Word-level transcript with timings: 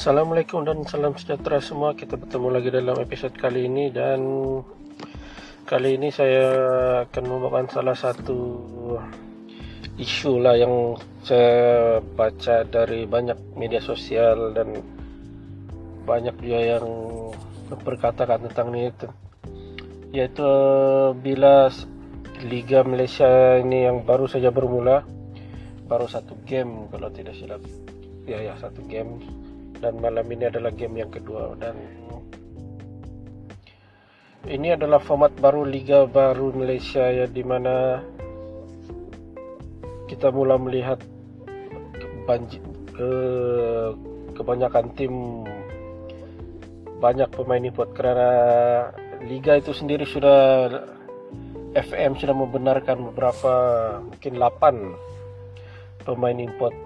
Assalamualaikum 0.00 0.64
dan 0.64 0.80
salam 0.88 1.12
sejahtera 1.12 1.60
semua. 1.60 1.92
Kita 1.92 2.16
bertemu 2.16 2.48
lagi 2.48 2.72
dalam 2.72 2.96
episod 3.04 3.36
kali 3.36 3.68
ini 3.68 3.92
dan 3.92 4.24
kali 5.68 6.00
ini 6.00 6.08
saya 6.08 6.48
akan 7.04 7.24
membawakan 7.28 7.68
salah 7.68 7.92
satu 7.92 8.64
isu 10.00 10.40
lah 10.40 10.56
yang 10.56 10.96
saya 11.20 12.00
baca 12.16 12.64
dari 12.64 13.04
banyak 13.04 13.52
media 13.60 13.76
sosial 13.84 14.56
dan 14.56 14.80
banyak 16.08 16.32
juga 16.40 16.80
yang 16.80 16.86
berkatakan 17.84 18.40
tentang 18.48 18.72
ini 18.72 18.88
itu. 18.88 19.08
Yaitu 20.16 20.48
bila 21.20 21.68
Liga 22.48 22.88
Malaysia 22.88 23.60
ini 23.60 23.84
yang 23.84 24.00
baru 24.08 24.24
saja 24.24 24.48
bermula 24.48 25.04
baru 25.84 26.08
satu 26.08 26.40
game 26.48 26.88
kalau 26.88 27.12
tidak 27.12 27.36
silap 27.36 27.60
ya 28.24 28.40
ya 28.40 28.56
satu 28.56 28.80
game 28.88 29.20
dan 29.80 29.96
malam 29.98 30.28
ini 30.28 30.46
adalah 30.46 30.70
game 30.70 31.00
yang 31.00 31.10
kedua. 31.10 31.56
Dan 31.56 31.76
ini 34.48 34.72
adalah 34.72 35.00
format 35.00 35.32
baru 35.40 35.64
Liga 35.64 36.04
baru 36.04 36.52
Malaysia 36.52 37.04
ya 37.08 37.28
di 37.28 37.44
mana 37.44 38.04
kita 40.08 40.28
mula 40.32 40.60
melihat 40.60 41.00
banji, 42.28 42.60
ke 42.92 43.10
kebanyakan 44.36 44.86
tim 44.96 45.44
banyak 47.00 47.28
pemain 47.32 47.64
import 47.64 47.96
karena 47.96 48.32
liga 49.24 49.56
itu 49.56 49.72
sendiri 49.72 50.04
sudah 50.04 50.68
FM 51.72 52.18
sudah 52.20 52.36
membenarkan 52.36 53.08
beberapa 53.08 53.52
mungkin 54.04 54.36
8 54.36 56.04
pemain 56.04 56.36
import 56.36 56.76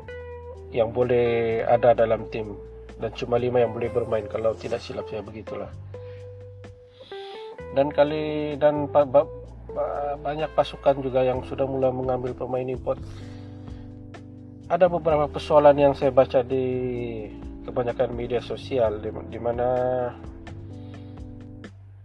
yang 0.70 0.94
boleh 0.94 1.62
ada 1.66 1.94
dalam 1.94 2.30
tim 2.30 2.54
dan 2.98 3.10
cuma 3.18 3.36
lima 3.40 3.62
yang 3.62 3.74
boleh 3.74 3.90
bermain 3.90 4.26
kalau 4.30 4.54
tidak 4.54 4.78
silap 4.78 5.06
saya 5.10 5.22
begitulah. 5.24 5.70
Dan 7.74 7.90
kali 7.90 8.54
dan 8.54 8.86
banyak 10.22 10.50
pasukan 10.54 11.02
juga 11.02 11.26
yang 11.26 11.42
sudah 11.42 11.66
mulai 11.66 11.90
mengambil 11.90 12.30
pemain 12.34 12.66
import. 12.66 13.02
Ada 14.70 14.86
beberapa 14.86 15.26
persoalan 15.26 15.76
yang 15.76 15.92
saya 15.92 16.14
baca 16.14 16.40
di 16.46 16.64
kebanyakan 17.66 18.14
media 18.14 18.40
sosial 18.44 19.02
di, 19.02 19.10
di 19.28 19.40
mana 19.40 19.68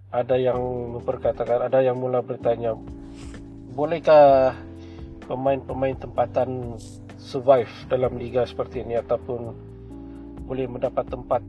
ada 0.09 0.35
yang 0.39 0.57
memperkatakan 0.97 1.69
ada 1.69 1.85
yang 1.85 1.99
mulai 1.99 2.25
bertanya 2.25 2.73
bolehkah 3.77 4.57
pemain-pemain 5.29 5.93
tempatan 5.93 6.81
survive 7.21 7.69
dalam 7.85 8.17
liga 8.17 8.41
seperti 8.47 8.81
ini 8.81 8.97
ataupun 8.97 9.68
boleh 10.49 10.65
mendapat 10.65 11.05
tempat 11.05 11.45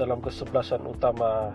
dalam 0.00 0.24
kesebelasan 0.24 0.80
utama 0.88 1.52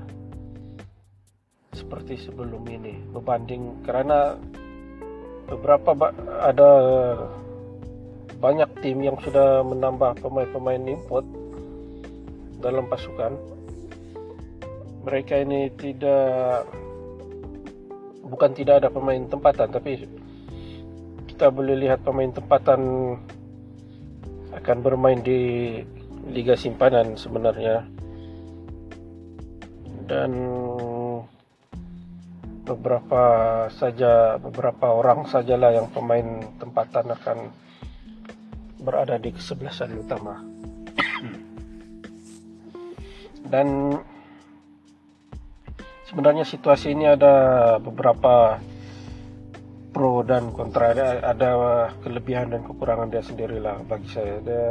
seperti 1.74 2.30
sebelum 2.30 2.62
ini. 2.70 3.02
Berbanding 3.10 3.82
kerana 3.82 4.38
beberapa 5.50 6.14
ada 6.46 6.72
banyak 8.38 8.70
tim 8.86 9.02
yang 9.02 9.18
sudah 9.18 9.66
menambah 9.66 10.22
pemain-pemain 10.22 10.86
import 10.86 11.26
dalam 12.62 12.86
pasukan. 12.86 13.34
Mereka 15.10 15.42
ini 15.42 15.74
tidak 15.74 16.70
bukan 18.30 18.54
tidak 18.54 18.86
ada 18.86 18.90
pemain 18.94 19.26
tempatan 19.26 19.74
tapi 19.74 20.06
kita 21.34 21.50
boleh 21.50 21.82
lihat 21.82 22.06
pemain 22.06 22.30
tempatan 22.30 23.18
akan 24.54 24.78
bermain 24.86 25.18
di 25.18 25.42
liga 26.30 26.54
simpanan 26.56 27.18
sebenarnya. 27.18 27.86
Dan 30.10 30.32
beberapa 32.66 33.24
saja 33.74 34.38
beberapa 34.38 34.94
orang 34.94 35.26
sajalah 35.26 35.74
yang 35.74 35.90
pemain 35.90 36.46
tempatan 36.62 37.14
akan 37.14 37.38
berada 38.82 39.18
di 39.18 39.34
kesebelasan 39.34 39.98
utama. 39.98 40.42
Dan 43.50 43.98
sebenarnya 46.06 46.46
situasi 46.46 46.94
ini 46.94 47.10
ada 47.10 47.78
beberapa 47.82 48.62
pro 49.90 50.22
dan 50.22 50.54
kontra. 50.54 50.94
Ada, 50.94 51.08
ada 51.26 51.52
kelebihan 52.06 52.54
dan 52.54 52.62
kekurangan 52.62 53.10
dia 53.10 53.26
sendirilah 53.26 53.82
bagi 53.90 54.10
saya. 54.14 54.38
Ada 54.38 54.64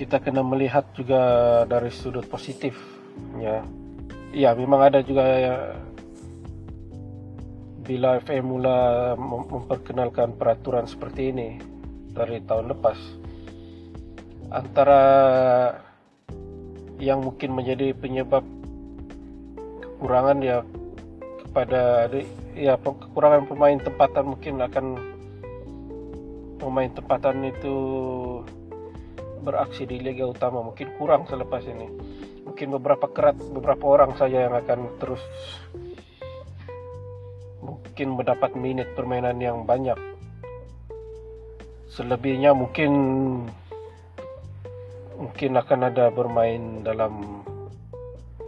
kita 0.00 0.16
kena 0.16 0.40
melihat 0.40 0.88
juga 0.96 1.20
dari 1.68 1.92
sudut 1.92 2.24
positif 2.24 2.72
ya 3.36 3.60
ya 4.32 4.56
memang 4.56 4.88
ada 4.88 5.04
juga 5.04 5.24
ya, 5.26 5.54
bila 7.84 8.22
FM 8.22 8.56
mula 8.56 8.78
memperkenalkan 9.18 10.38
peraturan 10.38 10.86
seperti 10.86 11.34
ini 11.34 11.58
dari 12.14 12.38
tahun 12.46 12.70
lepas. 12.70 12.98
Antara 14.54 15.02
yang 17.02 17.26
mungkin 17.26 17.50
menjadi 17.50 17.90
penyebab 17.90 18.46
kekurangan 19.82 20.38
ya 20.38 20.62
kepada 21.42 22.06
ya 22.54 22.78
kekurangan 22.78 23.50
pemain 23.50 23.78
tempatan 23.82 24.24
mungkin 24.38 24.54
akan 24.62 24.86
pemain 26.62 26.90
tempatan 26.94 27.36
itu 27.50 27.76
beraksi 29.40 29.88
di 29.88 29.98
liga 29.98 30.28
utama. 30.28 30.60
Mungkin 30.60 30.94
kurang 31.00 31.24
selepas 31.26 31.64
ini. 31.64 31.88
Mungkin 32.44 32.76
beberapa 32.76 33.06
kerat 33.10 33.36
beberapa 33.40 33.84
orang 33.88 34.16
saja 34.20 34.48
yang 34.48 34.54
akan 34.54 35.00
terus 35.00 35.22
mungkin 37.60 38.16
mendapat 38.16 38.56
minit 38.56 38.88
permainan 38.96 39.36
yang 39.40 39.64
banyak. 39.68 39.96
Selebihnya 41.90 42.54
mungkin 42.54 42.92
mungkin 45.20 45.50
akan 45.58 45.80
ada 45.92 46.08
bermain 46.08 46.80
dalam 46.80 47.44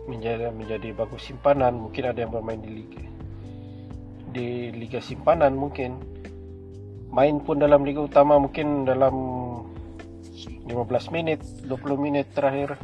menjadi 0.08 0.52
menjadi 0.54 0.94
bagus 0.94 1.28
simpanan. 1.28 1.76
Mungkin 1.76 2.04
ada 2.06 2.18
yang 2.22 2.32
bermain 2.32 2.60
di 2.60 2.70
liga 2.70 3.02
di 4.32 4.72
liga 4.72 4.98
simpanan 4.98 5.52
mungkin. 5.54 6.00
Main 7.12 7.44
pun 7.44 7.60
dalam 7.60 7.84
liga 7.84 8.08
utama 8.08 8.40
mungkin 8.40 8.88
dalam 8.88 9.12
15 10.68 11.14
menit 11.14 11.40
20 11.66 11.98
menit 11.98 12.26
terakhir. 12.34 12.78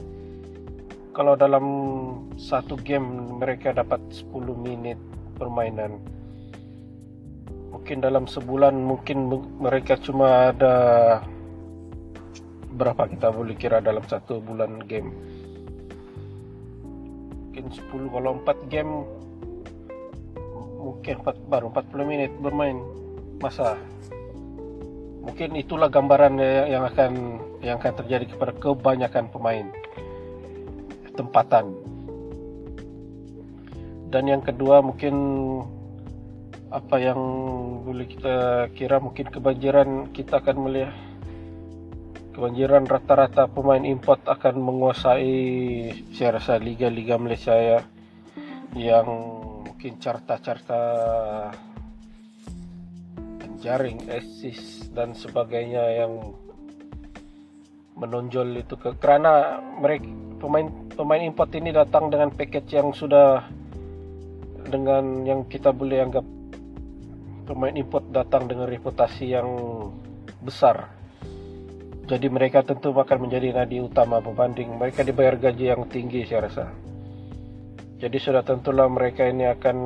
Kalau 1.15 1.35
dalam 1.35 1.65
satu 2.39 2.79
game 2.79 3.39
mereka 3.43 3.75
dapat 3.75 3.99
10 4.11 4.31
menit 4.55 4.99
permainan. 5.39 5.99
Mungkin 7.75 7.99
dalam 8.03 8.27
sebulan 8.27 8.75
mungkin 8.75 9.31
mereka 9.59 9.99
cuma 9.99 10.51
ada 10.55 10.75
berapa 12.75 13.11
kita 13.11 13.35
boleh 13.35 13.59
kira 13.59 13.83
dalam 13.83 14.07
satu 14.07 14.39
bulan 14.39 14.79
game. 14.87 15.11
Mungkin 17.51 17.65
10 17.75 18.15
kalau 18.15 18.31
4 18.47 18.71
game 18.71 18.93
mungkin 20.79 21.15
4, 21.27 21.51
baru 21.51 21.67
40 21.75 22.07
menit 22.07 22.33
bermain. 22.39 22.79
Masa? 23.43 23.75
Mungkin 25.27 25.59
itulah 25.59 25.91
gambaran 25.91 26.39
yang 26.71 26.87
akan 26.89 27.43
yang 27.69 27.77
akan 27.77 27.95
terjadi 28.01 28.25
kepada 28.33 28.57
kebanyakan 28.57 29.29
pemain 29.29 29.69
tempatan. 31.13 31.77
Dan 34.09 34.25
yang 34.25 34.41
kedua 34.41 34.81
mungkin 34.81 35.15
apa 36.73 36.97
yang 37.01 37.21
boleh 37.85 38.09
kita 38.09 38.69
kira 38.73 39.01
mungkin 39.01 39.29
kebanjiran 39.29 40.13
kita 40.13 40.41
akan 40.41 40.57
melihat 40.69 40.97
kebanjiran 42.37 42.85
rata-rata 42.85 43.49
pemain 43.49 43.85
import 43.85 44.21
akan 44.29 44.61
menguasai 44.61 45.37
saya 46.13 46.37
rasa 46.37 46.61
liga-liga 46.61 47.17
Malaysia 47.17 47.57
ya 47.57 47.81
yang 48.77 49.09
mungkin 49.65 49.97
carta-carta 49.97 50.81
jaring 53.59 54.07
assist 54.13 54.93
dan 54.95 55.19
sebagainya 55.19 55.83
yang 56.05 56.31
menonjol 57.99 58.63
itu 58.63 58.79
ke 58.79 58.95
karena 59.03 59.59
mereka 59.59 60.07
pemain 60.39 60.71
pemain 60.95 61.23
import 61.23 61.51
ini 61.59 61.75
datang 61.75 62.09
dengan 62.09 62.31
package 62.31 62.79
yang 62.79 62.95
sudah 62.95 63.43
dengan 64.71 65.27
yang 65.27 65.41
kita 65.51 65.75
boleh 65.75 66.07
anggap 66.07 66.23
pemain 67.51 67.75
import 67.75 68.07
datang 68.15 68.47
dengan 68.47 68.71
reputasi 68.71 69.35
yang 69.35 69.49
besar. 70.45 70.95
Jadi 72.09 72.25
mereka 72.33 72.65
tentu 72.65 72.93
akan 72.97 73.29
menjadi 73.29 73.53
nadi 73.53 73.85
utama 73.85 74.21
berbanding 74.23 74.81
mereka 74.81 75.05
dibayar 75.05 75.37
gaji 75.37 75.77
yang 75.77 75.85
tinggi 75.93 76.25
saya 76.25 76.49
rasa. 76.49 76.67
Jadi 77.99 78.17
sudah 78.17 78.47
tentulah 78.47 78.87
mereka 78.89 79.27
ini 79.29 79.45
akan 79.45 79.77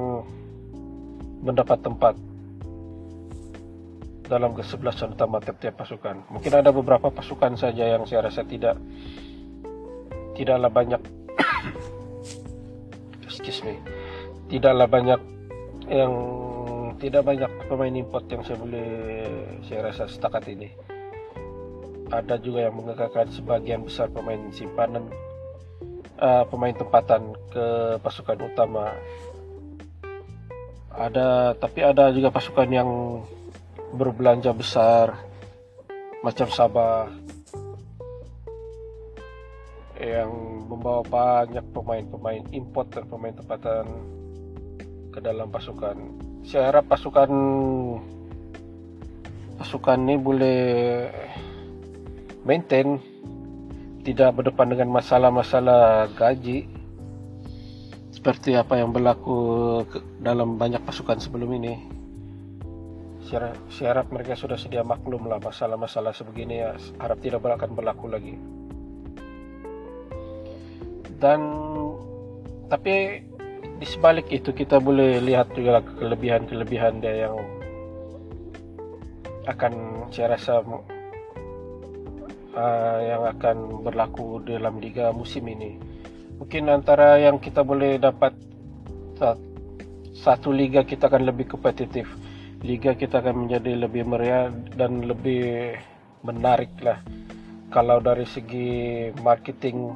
mendapat 1.43 1.83
tempat 1.83 2.15
dalam 4.33 4.57
kesebelasan 4.57 5.13
utama 5.13 5.45
tiap-tiap 5.45 5.77
pasukan. 5.77 6.25
Mungkin 6.33 6.53
ada 6.57 6.73
beberapa 6.73 7.13
pasukan 7.13 7.61
saja 7.61 7.85
yang 7.85 8.09
saya 8.09 8.25
rasa 8.25 8.49
tidak 8.49 8.81
tidaklah 10.33 10.73
banyak. 10.73 11.01
Excuse 13.29 13.61
me. 13.61 13.77
Tidaklah 14.49 14.89
banyak 14.89 15.21
yang 15.93 16.13
tidak 16.97 17.29
banyak 17.29 17.51
pemain 17.69 17.93
import 17.93 18.25
yang 18.33 18.41
saya 18.41 18.57
boleh 18.57 18.89
saya 19.69 19.93
rasa 19.93 20.09
setakat 20.09 20.49
ini. 20.49 20.73
Ada 22.09 22.41
juga 22.41 22.69
yang 22.69 22.77
mengatakan 22.81 23.29
sebagian 23.29 23.85
besar 23.85 24.09
pemain 24.09 24.41
simpanan 24.53 25.13
uh, 26.17 26.45
pemain 26.49 26.73
tempatan 26.73 27.37
ke 27.53 27.67
pasukan 28.01 28.49
utama. 28.49 28.97
Ada 30.93 31.57
tapi 31.57 31.81
ada 31.85 32.13
juga 32.13 32.29
pasukan 32.33 32.69
yang 32.69 32.89
berbelanja 33.93 34.57
besar 34.57 35.21
macam 36.25 36.49
Sabah 36.49 37.13
yang 40.03 40.33
membawa 40.67 41.05
banyak 41.07 41.63
pemain-pemain 41.71 42.43
import 42.51 42.91
dan 42.91 43.07
pemain 43.07 43.35
tempatan 43.37 43.87
ke 45.15 45.19
dalam 45.23 45.47
pasukan. 45.53 45.95
Saya 46.43 46.75
harap 46.75 46.91
pasukan 46.91 47.31
pasukan 49.61 49.99
ini 50.03 50.17
boleh 50.19 50.61
maintain 52.43 52.99
tidak 54.03 54.35
berdepan 54.35 54.75
dengan 54.75 54.99
masalah-masalah 54.99 56.11
gaji 56.19 56.67
seperti 58.11 58.59
apa 58.59 58.83
yang 58.83 58.91
berlaku 58.91 59.83
dalam 60.19 60.59
banyak 60.59 60.83
pasukan 60.83 61.23
sebelum 61.23 61.55
ini. 61.63 62.02
Saya, 63.33 63.97
harap 63.97 64.13
mereka 64.13 64.37
sudah 64.37 64.61
sedia 64.61 64.85
maklum 64.85 65.25
lah 65.25 65.41
masalah-masalah 65.41 66.13
sebegini 66.13 66.61
ya 66.61 66.77
harap 67.01 67.17
tidak 67.25 67.41
akan 67.41 67.73
berlaku 67.73 68.13
lagi. 68.13 68.37
Dan 71.17 71.41
tapi 72.69 73.25
di 73.81 73.87
sebalik 73.89 74.29
itu 74.29 74.53
kita 74.53 74.77
boleh 74.85 75.17
lihat 75.25 75.49
juga 75.57 75.81
kelebihan-kelebihan 75.81 77.01
dia 77.01 77.25
yang 77.25 77.41
akan 79.49 80.05
saya 80.13 80.37
rasa 80.37 80.61
uh, 82.53 82.99
yang 83.01 83.23
akan 83.33 83.81
berlaku 83.81 84.45
dalam 84.45 84.77
liga 84.77 85.09
musim 85.09 85.49
ini. 85.49 85.81
Mungkin 86.37 86.69
antara 86.69 87.17
yang 87.17 87.41
kita 87.41 87.65
boleh 87.65 87.97
dapat 87.97 88.37
satu 90.13 90.53
liga 90.53 90.85
kita 90.85 91.09
akan 91.09 91.33
lebih 91.33 91.49
kompetitif. 91.49 92.22
Liga 92.63 92.95
kita 92.95 93.19
akan 93.19 93.47
menjadi 93.47 93.75
lebih 93.75 94.07
meriah 94.07 94.47
dan 94.79 95.03
lebih 95.03 95.75
menarik 96.23 96.71
lah. 96.79 97.03
Kalau 97.75 97.99
dari 97.99 98.23
segi 98.23 99.11
marketing 99.19 99.91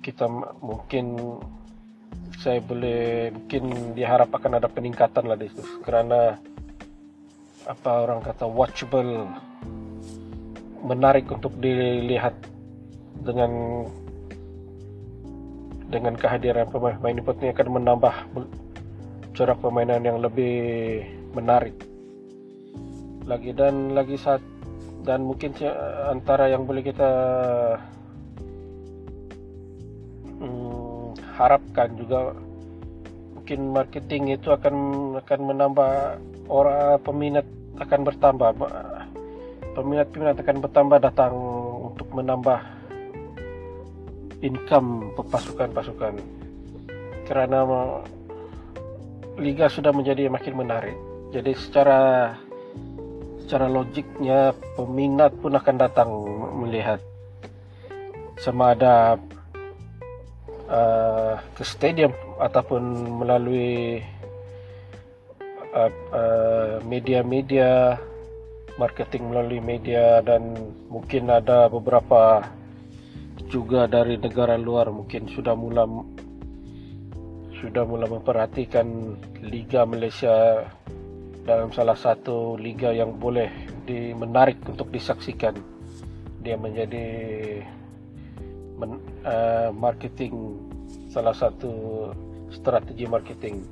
kita 0.00 0.24
mungkin 0.64 1.36
saya 2.40 2.64
boleh 2.64 3.28
mungkin 3.34 3.92
diharap 3.92 4.32
akan 4.32 4.56
ada 4.56 4.70
peningkatan 4.70 5.28
lah 5.28 5.36
di 5.36 5.52
situ 5.52 5.84
karena 5.84 6.38
apa 7.68 8.08
orang 8.08 8.24
kata 8.24 8.48
watchable 8.48 9.28
menarik 10.80 11.28
untuk 11.28 11.52
dilihat 11.60 12.32
dengan 13.20 13.84
dengan 15.90 16.14
kehadiran 16.14 16.70
pemain-pemain 16.70 17.20
ini 17.20 17.50
akan 17.52 17.68
menambah 17.80 18.14
corak 19.38 19.62
permainan 19.62 20.02
yang 20.02 20.18
lebih 20.18 20.98
menarik. 21.30 21.78
Lagi 23.22 23.54
dan 23.54 23.94
lagi 23.94 24.18
saat 24.18 24.42
dan 25.06 25.22
mungkin 25.22 25.54
antara 26.10 26.50
yang 26.50 26.66
boleh 26.66 26.82
kita 26.82 27.10
hmm, 30.42 31.14
harapkan 31.38 31.94
juga 31.94 32.34
mungkin 33.38 33.70
marketing 33.70 34.34
itu 34.34 34.50
akan 34.50 34.74
akan 35.22 35.40
menambah 35.54 35.92
orang 36.50 36.98
peminat 37.06 37.46
akan 37.78 38.00
bertambah 38.10 38.48
peminat-peminat 39.78 40.34
akan 40.42 40.56
bertambah 40.66 40.98
datang 40.98 41.34
untuk 41.94 42.10
menambah 42.10 42.58
income 44.42 45.14
pasukan-pasukan. 45.14 46.18
Karena 47.30 47.62
liga 49.38 49.70
sudah 49.70 49.94
menjadi 49.94 50.26
makin 50.28 50.54
menarik. 50.58 50.96
Jadi 51.30 51.54
secara 51.54 52.34
secara 53.42 53.70
logiknya 53.70 54.52
peminat 54.76 55.32
pun 55.38 55.56
akan 55.56 55.76
datang 55.78 56.10
melihat. 56.58 57.00
Sama 58.38 58.76
ada 58.76 59.18
uh, 60.68 61.40
ke 61.56 61.62
stadium 61.64 62.12
ataupun 62.38 62.82
melalui 63.18 64.02
uh, 65.74 65.92
uh, 66.12 66.74
media-media 66.86 67.98
marketing 68.78 69.34
melalui 69.34 69.58
media 69.58 70.22
dan 70.22 70.54
mungkin 70.86 71.26
ada 71.34 71.66
beberapa 71.66 72.46
juga 73.50 73.90
dari 73.90 74.14
negara 74.20 74.54
luar 74.54 74.92
mungkin 74.94 75.26
sudah 75.26 75.58
mula 75.58 75.82
sudah 77.58 77.82
mula 77.82 78.06
memperhatikan 78.06 79.18
Liga 79.42 79.82
Malaysia 79.82 80.66
dalam 81.42 81.72
salah 81.72 81.96
satu 81.96 82.60
liga 82.60 82.92
yang 82.92 83.16
boleh 83.16 83.48
menarik 84.12 84.60
untuk 84.68 84.92
disaksikan. 84.92 85.56
Dia 86.44 86.60
menjadi 86.60 87.08
men, 88.76 89.00
uh, 89.24 89.72
marketing 89.72 90.60
salah 91.08 91.32
satu 91.32 91.72
strategi 92.52 93.08
marketing. 93.08 93.64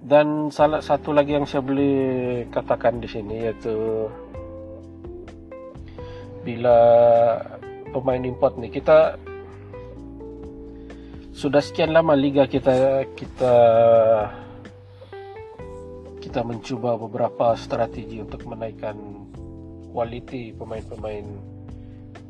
Dan 0.00 0.52
salah 0.52 0.84
satu 0.84 1.12
lagi 1.16 1.40
yang 1.40 1.48
saya 1.48 1.64
boleh 1.64 2.44
katakan 2.52 3.00
di 3.00 3.08
sini 3.08 3.48
yaitu 3.48 4.08
bila 6.40 6.78
pemain 7.92 8.24
import 8.24 8.56
nih 8.56 8.72
kita 8.72 9.20
sudah 11.40 11.64
sekian 11.64 11.96
lama 11.96 12.12
liga 12.12 12.44
kita 12.44 13.08
kita 13.16 13.54
kita 16.20 16.44
mencoba 16.44 17.00
beberapa 17.00 17.56
strategi 17.56 18.20
untuk 18.20 18.44
menaikkan 18.44 18.92
kualiti 19.88 20.52
pemain-pemain 20.52 21.24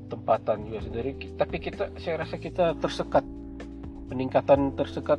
tempatan 0.06 0.62
juga 0.70 0.86
sendiri. 0.86 1.18
Tapi 1.34 1.56
kita 1.58 1.90
saya 1.98 2.22
rasa 2.22 2.38
kita 2.38 2.78
tersekat. 2.78 3.26
Peningkatan 4.14 4.78
tersekat 4.78 5.18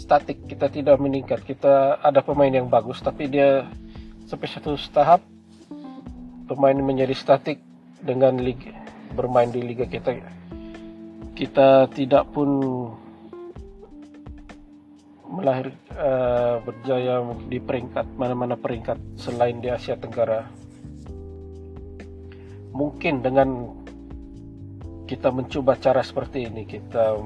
statik 0.00 0.48
kita 0.48 0.72
tidak 0.72 0.96
meningkat. 0.96 1.44
Kita 1.44 2.00
ada 2.00 2.24
pemain 2.24 2.48
yang 2.48 2.72
bagus 2.72 3.04
tapi 3.04 3.28
dia 3.28 3.68
sampai 4.24 4.48
satu 4.48 4.72
tahap 4.88 5.20
pemain 6.48 6.80
menjadi 6.80 7.12
statik 7.12 7.60
dengan 8.00 8.40
liga 8.40 8.72
bermain 9.12 9.52
di 9.52 9.60
liga 9.60 9.84
kita. 9.84 10.16
Kita 11.36 11.92
tidak 11.92 12.32
pun 12.32 12.48
melahir 15.32 15.72
uh, 15.96 16.60
berjaya 16.60 17.24
di 17.48 17.56
peringkat 17.56 18.04
mana-mana 18.20 18.52
peringkat 18.52 19.00
selain 19.16 19.64
di 19.64 19.72
Asia 19.72 19.96
Tenggara. 19.96 20.44
Mungkin 22.76 23.24
dengan 23.24 23.48
kita 25.08 25.32
mencoba 25.32 25.76
cara 25.80 26.04
seperti 26.04 26.48
ini 26.48 26.68
kita 26.68 27.16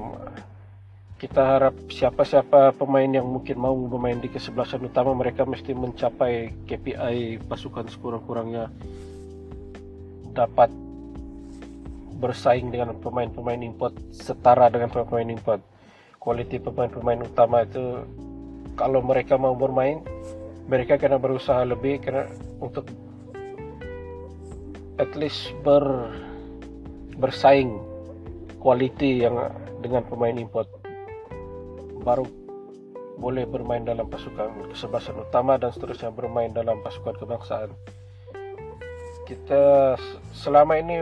kita 1.17 1.41
harap 1.41 1.73
siapa-siapa 1.89 2.77
pemain 2.77 3.09
yang 3.09 3.25
mungkin 3.25 3.57
mau 3.57 3.73
bermain 3.73 4.21
di 4.21 4.29
kesebelasan 4.29 4.85
utama 4.85 5.17
mereka 5.17 5.49
mesti 5.49 5.73
mencapai 5.73 6.53
KPI 6.69 7.41
pasukan 7.49 7.89
sekurang-kurangnya 7.89 8.69
dapat 10.35 10.69
bersaing 12.21 12.69
dengan 12.69 12.93
pemain-pemain 13.01 13.61
import 13.65 13.97
setara 14.13 14.69
dengan 14.69 14.93
pemain 14.93 15.25
import 15.25 15.76
kualiti 16.19 16.59
pemain-pemain 16.59 17.23
utama 17.23 17.63
itu 17.63 18.03
kalau 18.77 19.01
mereka 19.01 19.39
mau 19.39 19.57
bermain 19.57 20.03
mereka 20.67 20.99
kena 20.99 21.17
berusaha 21.17 21.63
lebih 21.63 22.03
kena 22.03 22.27
untuk 22.59 22.85
at 24.99 25.11
least 25.15 25.53
ber 25.61 26.11
bersaing 27.17 27.79
kualiti 28.61 29.23
yang 29.25 29.37
dengan 29.81 30.03
pemain 30.05 30.35
import 30.35 30.67
baru 32.01 32.25
boleh 33.17 33.49
bermain 33.49 33.81
dalam 33.81 34.05
pasukan 34.05 34.69
kesebelasan 34.69 35.17
utama 35.17 35.57
dan 35.57 35.73
seterusnya 35.73 36.13
bermain 36.13 36.53
dalam 36.53 36.85
pasukan 36.85 37.17
kebangsaan. 37.17 37.73
Kita 39.25 39.97
selama 40.37 40.77
ini 40.77 41.01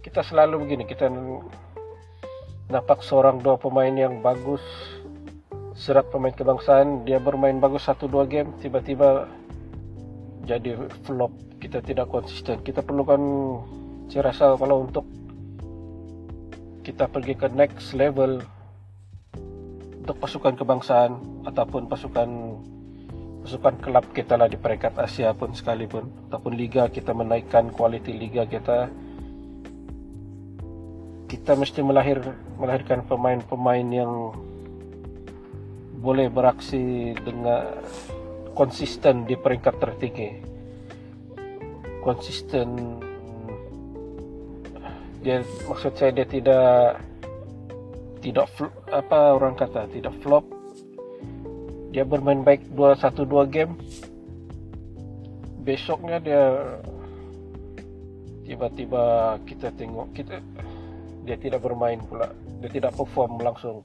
kita 0.00 0.24
selalu 0.24 0.64
begini, 0.64 0.88
kita 0.88 1.12
nampak 2.70 3.02
seorang 3.02 3.42
dua 3.42 3.58
pemain 3.58 3.90
yang 3.90 4.22
bagus 4.22 4.62
serat 5.74 6.06
pemain 6.14 6.30
kebangsaan 6.30 7.02
dia 7.02 7.18
bermain 7.18 7.58
bagus 7.58 7.88
satu 7.88 8.06
dua 8.06 8.24
game 8.30 8.54
tiba-tiba 8.62 9.26
jadi 10.50 10.74
flop. 11.04 11.30
Kita 11.60 11.84
tidak 11.84 12.08
konsisten. 12.08 12.64
Kita 12.64 12.80
perlukan 12.80 13.20
saya 14.08 14.32
rasa 14.32 14.56
kalau 14.56 14.88
untuk 14.88 15.04
kita 16.80 17.06
pergi 17.06 17.36
ke 17.36 17.46
next 17.52 17.92
level 17.92 18.40
untuk 20.00 20.16
pasukan 20.16 20.56
kebangsaan 20.56 21.44
ataupun 21.46 21.86
pasukan 21.86 22.28
pasukan 23.44 23.74
klub 23.78 24.04
kita 24.16 24.34
lah 24.40 24.48
di 24.48 24.56
peringkat 24.56 24.96
Asia 24.96 25.36
pun 25.36 25.52
sekalipun. 25.52 26.08
Ataupun 26.32 26.56
liga 26.56 26.88
kita 26.88 27.12
menaikkan 27.12 27.70
kualiti 27.70 28.16
liga 28.16 28.48
kita. 28.48 28.88
Kita 31.30 31.54
mesti 31.54 31.78
melahir 31.84 32.18
melahirkan 32.60 33.00
pemain-pemain 33.08 33.88
yang 33.88 34.36
boleh 36.00 36.28
beraksi 36.28 37.16
dengan 37.24 37.80
konsisten 38.52 39.24
di 39.24 39.32
peringkat 39.32 39.80
tertinggi. 39.80 40.30
Konsisten. 42.04 43.00
Dia 45.24 45.40
maksud 45.68 45.96
saya 45.96 46.12
dia 46.12 46.28
tidak 46.28 47.00
tidak 48.20 48.48
apa 48.92 49.36
orang 49.36 49.56
kata 49.56 49.88
tidak 49.88 50.12
flop. 50.20 50.44
Dia 51.92 52.04
bermain 52.04 52.44
baik 52.44 52.68
dua 52.76 52.92
satu 52.96 53.24
dua 53.24 53.48
game. 53.48 53.76
Besoknya 55.64 56.20
dia 56.20 56.44
tiba-tiba 58.48 59.36
kita 59.44 59.72
tengok 59.76 60.08
kita 60.16 60.40
dia 61.28 61.36
tidak 61.36 61.60
bermain 61.60 62.00
pula 62.08 62.32
dia 62.60 62.70
tidak 62.70 62.92
perform 62.94 63.40
langsung 63.40 63.82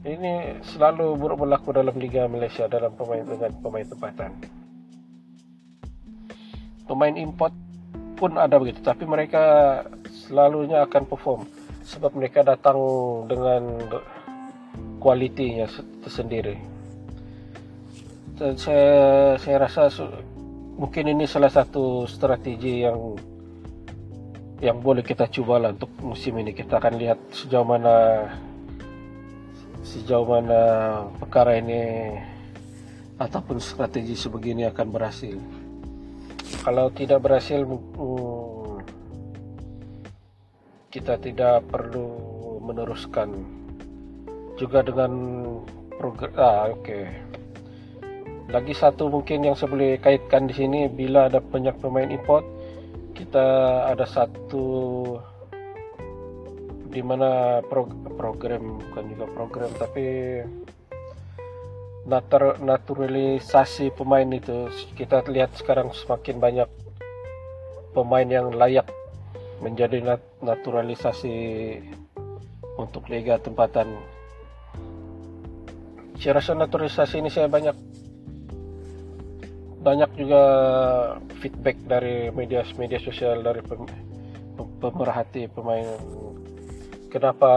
ini 0.00 0.56
selalu 0.64 1.14
buruk 1.20 1.44
berlaku 1.44 1.76
dalam 1.76 1.94
Liga 2.00 2.24
Malaysia 2.24 2.64
dalam 2.66 2.96
pemain 2.96 3.22
dengan 3.22 3.52
pemain 3.60 3.86
tempatan 3.86 4.30
pemain 6.88 7.14
import 7.14 7.52
pun 8.16 8.36
ada 8.40 8.56
begitu 8.56 8.80
tapi 8.80 9.04
mereka 9.04 9.44
selalunya 10.10 10.82
akan 10.88 11.02
perform 11.04 11.42
sebab 11.90 12.12
mereka 12.14 12.46
datang 12.46 12.78
dengan 13.26 13.62
kualitinya 15.00 15.66
tersendiri. 16.04 16.54
Saya 18.36 19.36
saya 19.36 19.56
rasa 19.60 19.88
mungkin 20.76 21.12
ini 21.12 21.28
salah 21.28 21.52
satu 21.52 22.08
strategi 22.08 22.84
yang 22.84 23.16
yang 24.60 24.84
boleh 24.84 25.00
kita 25.00 25.24
coba 25.28 25.56
lah 25.56 25.70
untuk 25.72 25.88
musim 26.04 26.36
ini. 26.36 26.52
Kita 26.52 26.76
akan 26.76 26.94
lihat 27.00 27.18
sejauh 27.32 27.64
mana 27.64 28.28
sejauh 29.80 30.28
mana 30.28 30.62
perkara 31.16 31.56
ini 31.56 32.12
ataupun 33.16 33.56
strategi 33.56 34.12
sebegini 34.12 34.68
akan 34.68 34.86
berhasil. 34.92 35.36
Kalau 36.60 36.92
tidak 36.92 37.24
berhasil, 37.24 37.64
kita 40.92 41.16
tidak 41.22 41.64
perlu 41.72 42.10
meneruskan 42.60 43.60
juga 44.60 44.84
dengan 44.84 45.12
program 45.96 46.34
ah 46.36 46.68
oke 46.68 46.82
okay. 46.82 47.04
lagi 48.52 48.74
satu 48.74 49.06
mungkin 49.08 49.46
yang 49.46 49.54
saya 49.54 49.70
boleh 49.70 49.96
kaitkan 50.02 50.50
di 50.50 50.54
sini 50.58 50.90
bila 50.90 51.30
ada 51.30 51.38
banyak 51.38 51.78
pemain 51.78 52.10
import 52.10 52.42
kita 53.20 53.46
ada 53.92 54.08
satu 54.08 54.64
di 56.88 57.04
mana 57.04 57.60
pro, 57.60 57.84
program 58.16 58.80
bukan 58.80 59.04
juga 59.12 59.26
program 59.30 59.70
tapi 59.76 60.40
natur, 62.08 62.56
naturalisasi 62.64 63.92
pemain 63.92 64.24
itu 64.32 64.72
kita 64.96 65.20
lihat 65.28 65.52
sekarang 65.52 65.92
semakin 65.92 66.40
banyak 66.40 66.68
pemain 67.92 68.24
yang 68.24 68.56
layak 68.56 68.88
menjadi 69.60 70.00
nat 70.00 70.22
naturalisasi 70.40 71.36
untuk 72.80 73.04
liga 73.12 73.36
tempatan. 73.36 74.00
Saya 76.16 76.40
rasa 76.40 76.56
naturalisasi 76.56 77.20
ini 77.20 77.28
saya 77.28 77.52
banyak 77.52 77.89
banyak 79.80 80.10
juga 80.12 80.42
feedback 81.40 81.80
dari 81.88 82.28
media-media 82.28 83.00
sosial 83.00 83.40
dari 83.40 83.64
pem, 83.64 83.88
pemerhati 84.80 85.48
pemain. 85.48 85.88
Kenapa 87.10 87.50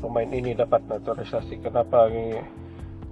pemain 0.00 0.26
ini 0.32 0.56
dapat 0.56 0.82
naturalisasi? 0.88 1.62
Kenapa 1.62 2.10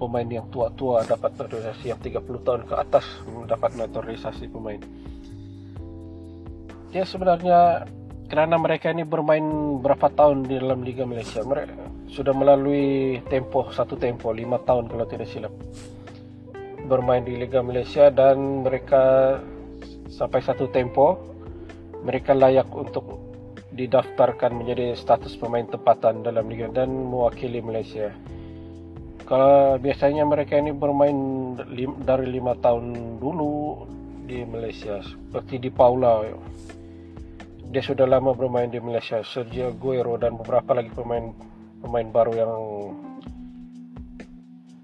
pemain 0.00 0.26
yang 0.26 0.48
tua-tua 0.50 1.06
dapat 1.06 1.38
naturalisasi 1.38 1.92
yang 1.92 2.00
30 2.00 2.42
tahun 2.42 2.62
ke 2.66 2.74
atas 2.74 3.04
mendapat 3.28 3.76
naturalisasi 3.78 4.50
pemain? 4.50 4.80
Ya 6.90 7.04
sebenarnya 7.06 7.86
kerana 8.26 8.56
mereka 8.56 8.90
ini 8.90 9.04
bermain 9.04 9.44
berapa 9.84 10.08
tahun 10.08 10.48
di 10.48 10.56
dalam 10.56 10.82
Liga 10.82 11.04
Malaysia? 11.04 11.44
Mereka 11.44 12.10
sudah 12.10 12.32
melalui 12.32 13.20
tempo 13.28 13.68
satu 13.72 13.96
tempo 13.96 14.32
lima 14.32 14.60
tahun 14.60 14.88
kalau 14.88 15.06
tidak 15.08 15.28
silap 15.30 15.52
bermain 16.92 17.24
di 17.24 17.40
Liga 17.40 17.64
Malaysia 17.64 18.12
dan 18.12 18.68
mereka 18.68 19.40
sampai 20.12 20.44
satu 20.44 20.68
tempo 20.68 21.16
mereka 22.04 22.36
layak 22.36 22.68
untuk 22.68 23.16
didaftarkan 23.72 24.52
menjadi 24.52 24.92
status 24.92 25.32
pemain 25.40 25.64
tempatan 25.64 26.20
dalam 26.20 26.44
Liga 26.52 26.68
dan 26.68 26.92
mewakili 26.92 27.64
Malaysia. 27.64 28.12
Kalau 29.24 29.80
biasanya 29.80 30.28
mereka 30.28 30.60
ini 30.60 30.76
bermain 30.76 31.16
dari 32.04 32.26
lima 32.28 32.52
tahun 32.60 33.16
dulu 33.16 33.88
di 34.28 34.44
Malaysia 34.44 35.00
seperti 35.00 35.56
di 35.56 35.70
Paula. 35.72 36.28
Dia 37.72 37.80
sudah 37.80 38.04
lama 38.04 38.36
bermain 38.36 38.68
di 38.68 38.76
Malaysia 38.76 39.24
Sergio 39.24 39.72
Aguero 39.72 40.20
dan 40.20 40.36
beberapa 40.36 40.76
lagi 40.76 40.92
pemain 40.92 41.32
pemain 41.80 42.08
baru 42.12 42.32
yang 42.36 42.52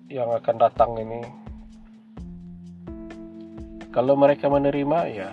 yang 0.08 0.32
akan 0.32 0.56
datang 0.56 0.96
ini 0.96 1.47
kalau 3.94 4.14
mereka 4.14 4.50
menerima 4.50 4.98
ya 5.10 5.30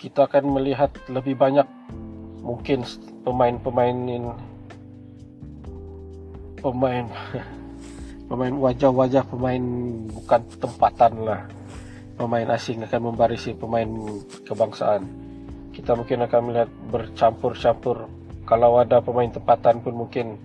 kita 0.00 0.26
akan 0.26 0.56
melihat 0.56 0.90
lebih 1.12 1.36
banyak 1.36 1.66
mungkin 2.40 2.86
pemain-pemain 3.22 3.96
pemain 6.60 7.06
pemain 8.28 8.54
wajah-wajah 8.56 9.24
pemain 9.28 9.64
bukan 10.08 10.40
tempatan 10.60 11.14
lah 11.26 11.42
pemain 12.20 12.52
asing 12.52 12.84
akan 12.84 13.00
membarisi 13.00 13.56
pemain 13.56 13.88
kebangsaan. 14.44 15.08
Kita 15.72 15.96
mungkin 15.96 16.20
akan 16.28 16.40
melihat 16.52 16.68
bercampur-campur. 16.92 18.12
Kalau 18.44 18.76
ada 18.76 19.00
pemain 19.00 19.32
tempatan 19.32 19.80
pun 19.80 20.04
mungkin 20.04 20.36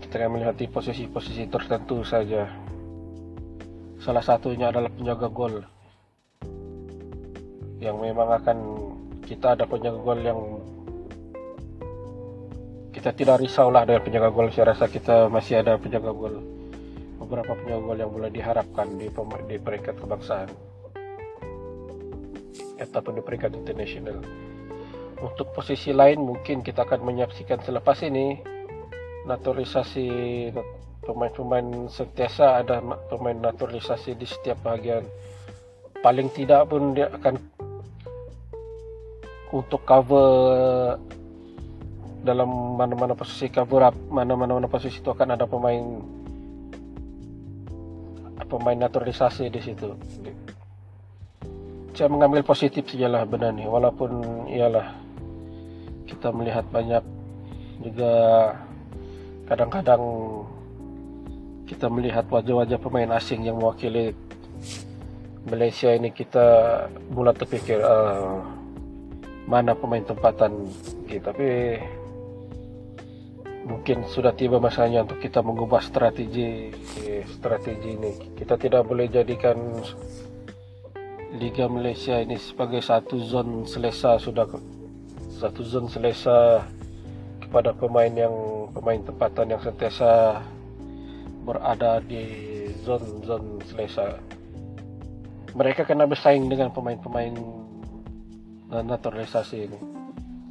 kita 0.00 0.24
akan 0.24 0.40
melihat 0.40 0.56
di 0.56 0.64
posisi-posisi 0.72 1.52
tertentu 1.52 2.00
saja. 2.00 2.48
Salah 4.08 4.24
satunya 4.24 4.72
adalah 4.72 4.88
penjaga 4.88 5.28
gol. 5.28 5.60
Yang 7.76 7.96
memang 8.00 8.40
akan 8.40 8.58
kita 9.28 9.52
ada 9.52 9.68
penjaga 9.68 10.00
gol 10.00 10.20
yang 10.24 10.40
kita 12.88 13.12
tidak 13.12 13.44
risaulah 13.44 13.84
dengan 13.84 14.00
penjaga 14.00 14.32
gol. 14.32 14.48
Saya 14.48 14.72
rasa 14.72 14.88
kita 14.88 15.28
masih 15.28 15.60
ada 15.60 15.76
penjaga 15.76 16.08
gol 16.16 16.40
beberapa 17.20 17.52
penyewa 17.52 17.92
yang 18.00 18.08
boleh 18.08 18.32
diharapkan 18.32 18.96
di, 18.96 19.12
di 19.44 19.56
peringkat 19.60 20.00
kebangsaan 20.00 20.48
ataupun 22.80 23.12
di 23.12 23.22
peringkat 23.28 23.60
internasional. 23.60 24.24
Untuk 25.20 25.52
posisi 25.52 25.92
lain 25.92 26.24
mungkin 26.24 26.64
kita 26.64 26.88
akan 26.88 27.04
menyaksikan 27.04 27.60
selepas 27.60 28.00
ini 28.00 28.40
naturalisasi 29.28 30.08
pemain-pemain 31.08 31.88
sentiasa 31.88 32.60
ada 32.60 32.84
pemain 33.08 33.32
naturalisasi 33.32 34.12
di 34.12 34.28
setiap 34.28 34.60
bahagian. 34.60 35.08
Paling 36.04 36.28
tidak 36.36 36.68
pun 36.68 36.92
dia 36.92 37.08
akan 37.08 37.40
untuk 39.48 39.80
cover 39.88 41.00
dalam 42.20 42.76
mana-mana 42.76 43.16
posisi 43.16 43.48
cover 43.48 43.88
up 43.88 43.96
mana-mana 44.12 44.68
posisi 44.68 45.00
itu 45.00 45.08
akan 45.08 45.32
ada 45.32 45.48
pemain 45.48 46.04
pemain 48.48 48.76
naturalisasi 48.76 49.48
di 49.48 49.60
situ. 49.64 49.96
Saya 51.96 52.08
mengambil 52.12 52.46
positif 52.46 52.86
sajalah 52.88 53.26
benar 53.26 53.52
nih, 53.56 53.66
walaupun 53.66 54.44
iyalah 54.48 54.94
kita 56.06 56.30
melihat 56.32 56.64
banyak 56.70 57.02
juga 57.82 58.12
kadang-kadang 59.50 60.02
kita 61.68 61.92
melihat 61.92 62.24
wajah-wajah 62.32 62.80
pemain 62.80 63.12
asing 63.12 63.44
yang 63.44 63.60
mewakili 63.60 64.16
Malaysia 65.44 65.92
ini 65.92 66.08
kita 66.08 66.46
mulai 67.12 67.36
terpikir 67.36 67.84
uh, 67.84 68.40
mana 69.44 69.76
pemain 69.76 70.04
tempatan 70.04 70.68
gitu. 71.08 71.20
Tapi 71.20 71.48
mungkin 73.68 74.08
sudah 74.08 74.32
tiba 74.32 74.56
masanya 74.56 75.04
untuk 75.04 75.20
kita 75.20 75.44
mengubah 75.44 75.84
strategi 75.84 76.72
strategi 77.28 77.96
ini. 77.96 78.12
Kita 78.36 78.56
tidak 78.56 78.88
boleh 78.88 79.08
jadikan 79.08 79.56
Liga 81.36 81.68
Malaysia 81.68 82.16
ini 82.16 82.40
sebagai 82.40 82.80
satu 82.80 83.20
zon 83.20 83.68
selesa 83.68 84.16
sudah 84.16 84.48
satu 85.36 85.60
zone 85.60 85.88
selesa 85.92 86.64
kepada 87.44 87.76
pemain 87.76 88.08
yang 88.12 88.32
pemain 88.72 89.00
tempatan 89.00 89.52
yang 89.52 89.60
sentiasa 89.60 90.40
berada 91.48 92.04
di 92.04 92.24
zone-zone 92.84 93.64
selesa. 93.64 94.20
Mereka 95.56 95.88
kena 95.88 96.04
bersaing 96.04 96.44
dengan 96.52 96.68
pemain-pemain 96.68 97.32
naturalisasi 98.68 99.56
ini. 99.64 99.80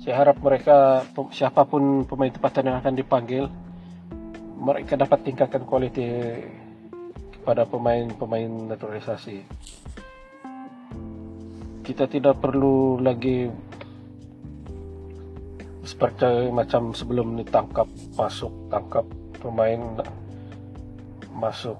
Saya 0.02 0.26
harap 0.26 0.42
mereka 0.42 1.06
siapa 1.30 1.70
pun 1.70 2.02
pemain 2.10 2.34
tempatan 2.34 2.74
yang 2.74 2.78
akan 2.82 2.98
dipanggil 2.98 3.46
mereka 4.58 4.98
dapat 4.98 5.22
tingkatkan 5.22 5.64
kualiti 5.70 6.10
kepada 7.38 7.70
pemain-pemain 7.70 8.74
naturalisasi. 8.74 9.46
Kita 11.86 12.10
tidak 12.10 12.42
perlu 12.42 13.00
lagi 13.00 13.48
seperti 15.88 16.52
macam 16.52 16.92
sebelum 16.92 17.40
ditangkap 17.40 17.88
masuk 18.20 18.52
tangkap 18.68 19.06
pemain 19.40 19.80
masuk. 21.38 21.78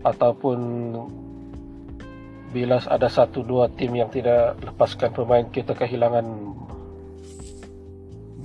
Ataupun 0.00 0.58
bila 2.50 2.82
ada 2.82 3.06
satu 3.06 3.46
dua 3.46 3.70
tim 3.70 3.94
yang 3.94 4.10
tidak 4.10 4.58
lepaskan 4.64 5.14
pemain 5.14 5.46
kita 5.52 5.70
kehilangan 5.70 6.26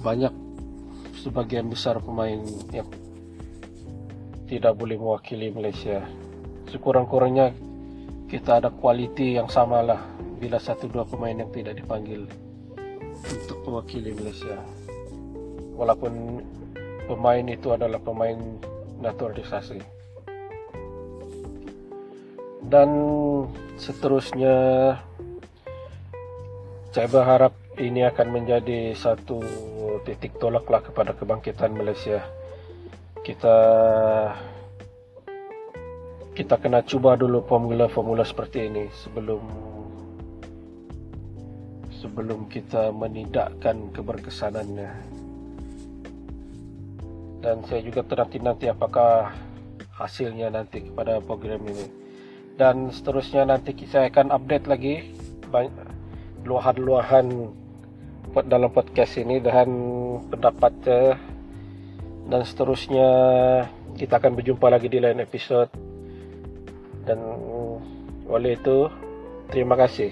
banyak 0.05 0.29
sebagian 1.25 1.65
besar 1.65 1.97
pemain 1.97 2.37
yang 2.69 2.85
tidak 4.45 4.77
boleh 4.77 4.93
mewakili 5.01 5.49
Malaysia. 5.49 6.05
Sekurang-kurangnya 6.69 7.49
kita 8.29 8.61
ada 8.61 8.69
kualiti 8.69 9.33
yang 9.41 9.49
sama 9.49 9.81
lah 9.81 10.05
bila 10.37 10.61
satu 10.61 10.85
dua 10.85 11.01
pemain 11.01 11.33
yang 11.33 11.49
tidak 11.49 11.81
dipanggil 11.81 12.29
untuk 13.25 13.57
mewakili 13.65 14.13
Malaysia. 14.13 14.61
Walaupun 15.73 16.45
pemain 17.09 17.45
itu 17.49 17.73
adalah 17.73 17.97
pemain 17.97 18.37
naturalisasi 18.99 19.79
dan 22.65 22.89
seterusnya 23.77 24.55
saya 26.95 27.07
berharap 27.11 27.53
ini 27.75 28.07
akan 28.07 28.27
menjadi 28.31 28.95
satu 28.95 29.43
titik 30.07 30.39
tolaklah 30.39 30.79
kepada 30.79 31.11
kebangkitan 31.13 31.75
Malaysia 31.75 32.23
kita 33.25 33.57
kita 36.35 36.55
kena 36.59 36.83
cuba 36.83 37.15
dulu 37.15 37.43
formula-formula 37.47 38.27
seperti 38.27 38.67
ini 38.67 38.91
sebelum 38.91 39.43
sebelum 42.05 42.45
kita 42.45 42.93
menidakkan 42.93 43.89
keberkesanannya. 43.89 45.24
Dan 47.45 47.61
saya 47.69 47.85
juga 47.85 48.01
ternanti-nanti 48.01 48.73
apakah 48.73 49.29
hasilnya 49.93 50.49
nanti 50.49 50.81
kepada 50.81 51.21
program 51.21 51.61
ini. 51.69 51.85
Dan 52.57 52.89
seterusnya 52.89 53.45
nanti 53.45 53.77
saya 53.85 54.09
akan 54.09 54.33
update 54.33 54.65
lagi 54.65 55.13
luahan-luahan 56.41 57.27
dalam 58.49 58.69
podcast 58.73 59.21
ini 59.21 59.37
dan 59.39 59.69
pendapat 60.33 60.73
dan 62.25 62.41
seterusnya 62.41 63.09
kita 63.95 64.17
akan 64.17 64.33
berjumpa 64.35 64.67
lagi 64.67 64.89
di 64.89 64.99
lain 64.99 65.21
episode 65.21 65.69
dan 67.05 67.21
oleh 68.25 68.57
itu 68.57 68.89
terima 69.53 69.77
kasih. 69.77 70.09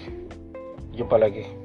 Jumpa 0.94 1.18
lagi 1.18 1.63